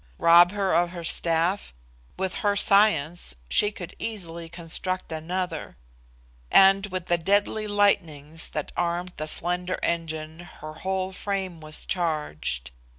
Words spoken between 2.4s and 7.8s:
her science she could easily construct another; and with the deadly